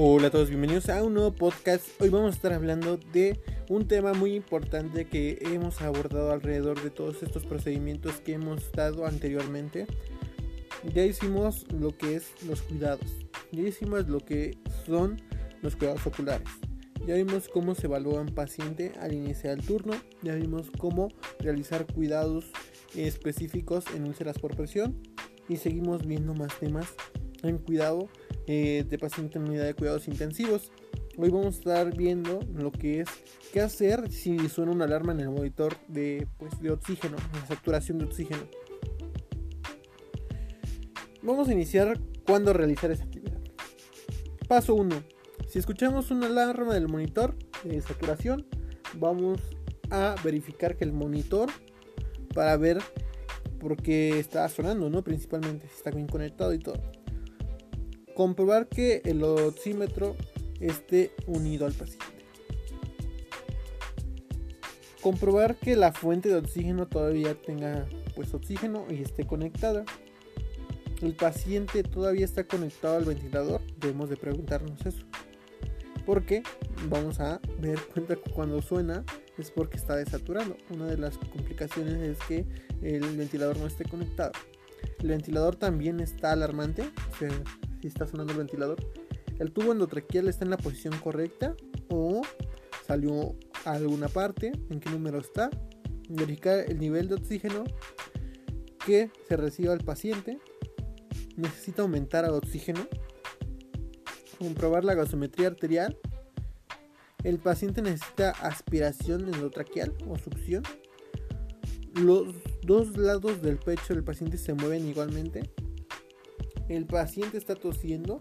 Hola 0.00 0.28
a 0.28 0.30
todos, 0.30 0.48
bienvenidos 0.48 0.88
a 0.90 1.02
un 1.02 1.14
nuevo 1.14 1.32
podcast. 1.32 1.84
Hoy 2.00 2.08
vamos 2.08 2.30
a 2.30 2.36
estar 2.36 2.52
hablando 2.52 2.98
de 3.12 3.40
un 3.68 3.88
tema 3.88 4.12
muy 4.12 4.36
importante 4.36 5.08
que 5.08 5.40
hemos 5.40 5.82
abordado 5.82 6.30
alrededor 6.30 6.80
de 6.80 6.90
todos 6.90 7.20
estos 7.24 7.44
procedimientos 7.44 8.20
que 8.20 8.34
hemos 8.34 8.70
dado 8.70 9.06
anteriormente. 9.06 9.88
Ya 10.94 11.04
hicimos 11.04 11.66
lo 11.72 11.98
que 11.98 12.14
es 12.14 12.30
los 12.46 12.62
cuidados, 12.62 13.10
ya 13.50 13.62
hicimos 13.62 14.08
lo 14.08 14.20
que 14.20 14.56
son 14.86 15.20
los 15.62 15.74
cuidados 15.74 16.06
oculares. 16.06 16.48
Ya 17.04 17.16
vimos 17.16 17.48
cómo 17.48 17.74
se 17.74 17.88
evalúa 17.88 18.20
un 18.20 18.32
paciente 18.32 18.92
al 19.00 19.12
iniciar 19.12 19.58
el 19.58 19.66
turno, 19.66 19.94
ya 20.22 20.36
vimos 20.36 20.70
cómo 20.78 21.08
realizar 21.40 21.92
cuidados 21.92 22.44
específicos 22.94 23.84
en 23.96 24.04
úlceras 24.04 24.38
por 24.38 24.54
presión 24.54 24.96
y 25.48 25.56
seguimos 25.56 26.06
viendo 26.06 26.34
más 26.34 26.56
temas 26.60 26.94
en 27.42 27.58
cuidado 27.58 28.08
eh, 28.46 28.84
de 28.88 28.98
paciente 28.98 29.38
en 29.38 29.48
unidad 29.48 29.64
de 29.64 29.74
cuidados 29.74 30.08
intensivos. 30.08 30.72
Hoy 31.16 31.30
vamos 31.30 31.46
a 31.46 31.58
estar 31.58 31.96
viendo 31.96 32.40
lo 32.54 32.70
que 32.70 33.00
es 33.00 33.08
qué 33.52 33.60
hacer 33.60 34.10
si 34.10 34.48
suena 34.48 34.72
una 34.72 34.84
alarma 34.84 35.12
en 35.12 35.20
el 35.20 35.30
monitor 35.30 35.76
de, 35.88 36.28
pues, 36.38 36.60
de 36.60 36.70
oxígeno, 36.70 37.16
la 37.34 37.46
saturación 37.46 37.98
de 37.98 38.04
oxígeno. 38.04 38.42
Vamos 41.22 41.48
a 41.48 41.52
iniciar 41.52 41.98
cuando 42.24 42.52
realizar 42.52 42.90
esta 42.90 43.04
actividad. 43.04 43.38
Paso 44.46 44.74
1. 44.74 45.02
Si 45.48 45.58
escuchamos 45.58 46.10
una 46.10 46.26
alarma 46.26 46.74
del 46.74 46.88
monitor 46.88 47.34
de 47.64 47.80
saturación, 47.80 48.46
vamos 48.94 49.40
a 49.90 50.14
verificar 50.22 50.76
que 50.76 50.84
el 50.84 50.92
monitor 50.92 51.50
para 52.34 52.56
ver 52.56 52.78
por 53.58 53.76
qué 53.76 54.20
está 54.20 54.48
sonando, 54.48 54.88
¿no? 54.88 55.02
Principalmente 55.02 55.66
si 55.66 55.74
está 55.74 55.90
bien 55.90 56.06
conectado 56.06 56.54
y 56.54 56.58
todo 56.58 56.80
comprobar 58.18 58.66
que 58.66 59.00
el 59.04 59.22
oxímetro 59.22 60.16
esté 60.58 61.12
unido 61.28 61.66
al 61.66 61.72
paciente. 61.72 62.04
Comprobar 65.00 65.54
que 65.54 65.76
la 65.76 65.92
fuente 65.92 66.28
de 66.28 66.34
oxígeno 66.34 66.88
todavía 66.88 67.40
tenga 67.40 67.86
pues 68.16 68.34
oxígeno 68.34 68.86
y 68.90 69.02
esté 69.02 69.24
conectada. 69.24 69.84
El 71.00 71.14
paciente 71.14 71.84
todavía 71.84 72.24
está 72.24 72.42
conectado 72.42 72.96
al 72.96 73.04
ventilador, 73.04 73.60
debemos 73.78 74.10
de 74.10 74.16
preguntarnos 74.16 74.84
eso. 74.84 75.04
Porque 76.04 76.42
vamos 76.88 77.20
a 77.20 77.40
ver 77.60 77.78
cuenta 77.94 78.16
cuando 78.16 78.60
suena 78.62 79.04
es 79.38 79.52
porque 79.52 79.76
está 79.76 79.94
desaturando. 79.94 80.56
Una 80.70 80.86
de 80.86 80.98
las 80.98 81.18
complicaciones 81.18 81.98
es 81.98 82.18
que 82.26 82.44
el 82.82 83.16
ventilador 83.16 83.58
no 83.58 83.68
esté 83.68 83.84
conectado. 83.84 84.32
El 84.98 85.10
ventilador 85.10 85.54
también 85.54 86.00
está 86.00 86.32
alarmante, 86.32 86.90
si 87.80 87.88
está 87.88 88.06
sonando 88.06 88.32
el 88.32 88.38
ventilador. 88.38 88.78
El 89.38 89.52
tubo 89.52 89.72
endotraqueal 89.72 90.28
está 90.28 90.44
en 90.44 90.50
la 90.50 90.56
posición 90.56 90.98
correcta 90.98 91.54
o 91.88 92.22
salió 92.86 93.36
a 93.64 93.72
alguna 93.72 94.08
parte, 94.08 94.52
en 94.70 94.80
qué 94.80 94.90
número 94.90 95.18
está. 95.18 95.50
Verificar 96.08 96.60
el 96.68 96.78
nivel 96.78 97.08
de 97.08 97.14
oxígeno 97.14 97.64
que 98.84 99.10
se 99.28 99.36
reciba 99.36 99.72
al 99.72 99.84
paciente. 99.84 100.38
Necesita 101.36 101.82
aumentar 101.82 102.24
el 102.24 102.32
oxígeno. 102.32 102.86
Comprobar 104.38 104.84
la 104.84 104.94
gasometría 104.94 105.48
arterial. 105.48 105.98
El 107.22 107.38
paciente 107.38 107.82
necesita 107.82 108.30
aspiración 108.30 109.32
endotraqueal 109.32 109.94
o 110.08 110.16
succión. 110.18 110.62
Los 111.94 112.34
dos 112.62 112.96
lados 112.96 113.42
del 113.42 113.58
pecho 113.58 113.94
del 113.94 114.04
paciente 114.04 114.38
se 114.38 114.54
mueven 114.54 114.86
igualmente 114.86 115.50
el 116.68 116.86
paciente 116.86 117.38
está 117.38 117.54
tosiendo. 117.54 118.18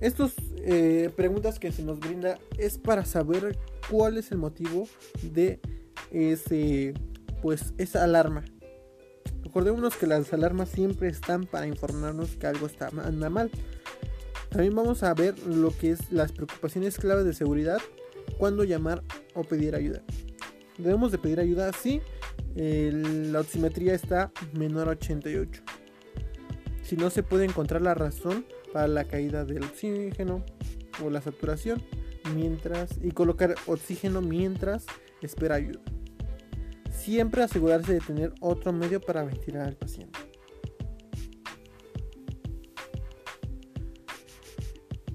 Estas 0.00 0.34
eh, 0.58 1.10
preguntas 1.16 1.58
que 1.58 1.70
se 1.70 1.82
nos 1.82 2.00
brinda 2.00 2.38
es 2.58 2.78
para 2.78 3.04
saber 3.04 3.58
cuál 3.88 4.18
es 4.18 4.32
el 4.32 4.38
motivo 4.38 4.88
de 5.22 5.60
ese, 6.10 6.94
pues, 7.40 7.74
esa 7.78 8.02
alarma. 8.02 8.44
Recordémonos 9.44 9.96
que 9.96 10.06
las 10.06 10.32
alarmas 10.32 10.70
siempre 10.70 11.08
están 11.08 11.46
para 11.46 11.66
informarnos 11.66 12.36
que 12.36 12.46
algo 12.46 12.66
está 12.66 12.88
anda 12.88 13.30
mal. 13.30 13.50
También 14.50 14.74
vamos 14.74 15.02
a 15.02 15.14
ver 15.14 15.38
lo 15.46 15.70
que 15.76 15.92
es 15.92 16.12
las 16.12 16.32
preocupaciones 16.32 16.98
claves 16.98 17.24
de 17.24 17.32
seguridad 17.32 17.78
cuando 18.38 18.64
llamar 18.64 19.02
o 19.34 19.44
pedir 19.44 19.74
ayuda. 19.74 20.02
Debemos 20.78 21.12
de 21.12 21.18
pedir 21.18 21.40
ayuda 21.40 21.72
si 21.72 22.00
la 22.54 23.40
oximetría 23.40 23.94
está 23.94 24.32
menor 24.52 24.88
a 24.88 24.92
88 24.92 25.62
si 26.82 26.96
no 26.96 27.10
se 27.10 27.22
puede 27.22 27.44
encontrar 27.44 27.82
la 27.82 27.94
razón 27.94 28.44
para 28.72 28.88
la 28.88 29.04
caída 29.04 29.44
del 29.44 29.64
oxígeno 29.64 30.44
o 31.02 31.10
la 31.10 31.20
saturación 31.20 31.82
mientras 32.34 32.98
y 33.02 33.10
colocar 33.10 33.54
oxígeno 33.66 34.20
mientras 34.20 34.86
espera 35.20 35.56
ayuda. 35.56 35.80
Siempre 36.90 37.42
asegurarse 37.42 37.94
de 37.94 38.00
tener 38.00 38.32
otro 38.40 38.72
medio 38.72 39.00
para 39.00 39.24
ventilar 39.24 39.66
al 39.66 39.76
paciente. 39.76 40.18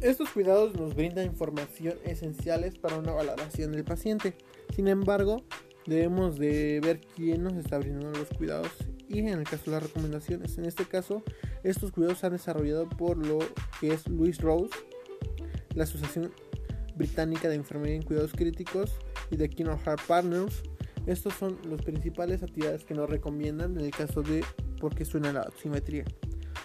Estos 0.02 0.30
cuidados 0.30 0.76
nos 0.76 0.96
brindan 0.96 1.26
información 1.26 1.98
esenciales 2.04 2.78
para 2.78 2.98
una 2.98 3.14
valoración 3.14 3.72
del 3.72 3.84
paciente. 3.84 4.36
Sin 4.76 4.88
embargo, 4.88 5.44
debemos 5.88 6.38
de 6.38 6.80
ver 6.84 7.02
quién 7.16 7.44
nos 7.44 7.54
está 7.54 7.80
brindando 7.80 8.20
los 8.20 8.30
cuidados 8.30 8.70
y 9.10 9.20
en 9.20 9.30
el 9.30 9.44
caso 9.44 9.66
de 9.66 9.72
las 9.72 9.84
recomendaciones. 9.84 10.58
En 10.58 10.66
este 10.66 10.86
caso, 10.86 11.24
estos 11.64 11.92
cuidados 11.92 12.20
se 12.20 12.28
han 12.28 12.34
desarrollado 12.34 12.88
por 12.90 13.18
lo 13.18 13.40
que 13.80 13.94
es 13.94 14.08
Louis 14.08 14.40
Rose, 14.40 14.74
la 15.76 15.84
Asociación 15.84 16.32
Británica 16.96 17.48
de 17.50 17.56
Enfermería 17.56 17.96
en 17.96 18.04
Cuidados 18.04 18.34
Críticos 18.34 18.92
y 19.30 19.38
de 19.38 19.50
Kino 19.50 19.78
Heart 19.78 20.02
Partners. 20.08 20.64
Estos 21.06 21.34
son 21.36 21.58
las 21.70 21.82
principales 21.82 22.44
actividades 22.44 22.84
que 22.84 22.94
nos 22.94 23.10
recomiendan 23.10 23.78
en 23.78 23.86
el 23.86 23.92
caso 23.92 24.24
de 24.24 24.44
por 24.80 24.94
qué 24.94 25.06
suena 25.06 25.32
la 25.32 25.42
oximetría 25.42 26.06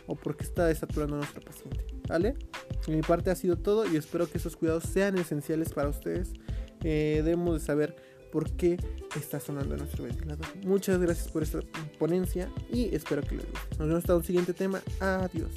o 0.06 0.16
por 0.16 0.36
qué 0.36 0.44
está 0.44 0.66
desaturando 0.66 1.14
a 1.16 1.18
nuestro 1.18 1.42
paciente. 1.42 1.86
¿Vale? 2.08 2.34
De 2.86 2.96
mi 2.96 3.02
parte 3.02 3.30
ha 3.30 3.36
sido 3.36 3.56
todo 3.56 3.90
y 3.90 3.96
espero 3.96 4.28
que 4.28 4.38
estos 4.38 4.56
cuidados 4.56 4.84
sean 4.84 5.16
esenciales 5.16 5.72
para 5.72 5.88
ustedes. 5.88 6.32
Eh, 6.82 7.22
debemos 7.24 7.60
de 7.60 7.64
saber 7.64 7.96
por 8.32 8.50
qué 8.52 8.78
está 9.14 9.38
sonando 9.38 9.76
nuestro 9.76 10.04
ventilador. 10.04 10.46
Muchas 10.64 10.98
gracias 10.98 11.28
por 11.28 11.42
esta 11.42 11.60
ponencia 11.98 12.50
y 12.72 12.92
espero 12.94 13.22
que 13.22 13.36
les 13.36 13.44
guste. 13.44 13.68
Nos 13.78 13.78
vemos 13.78 13.98
hasta 13.98 14.16
un 14.16 14.24
siguiente 14.24 14.54
tema. 14.54 14.80
Adiós. 14.98 15.50